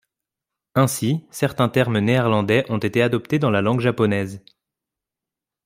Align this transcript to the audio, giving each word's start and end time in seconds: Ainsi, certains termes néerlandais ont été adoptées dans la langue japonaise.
Ainsi, 0.73 1.27
certains 1.29 1.69
termes 1.69 1.99
néerlandais 1.99 2.65
ont 2.71 2.79
été 2.79 3.03
adoptées 3.03 3.37
dans 3.37 3.51
la 3.51 3.61
langue 3.61 3.81
japonaise. 3.81 4.43